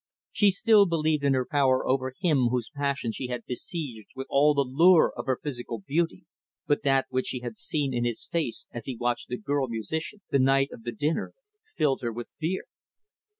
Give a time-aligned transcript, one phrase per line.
[0.31, 4.55] She still believed in her power over him whose passion she had besieged with all
[4.55, 6.25] the lure of her physical beauty,
[6.65, 9.67] but that which she had seen in his face as he had watched the girl
[9.67, 11.35] musician the night of the dinner,
[11.77, 12.63] filled her with fear.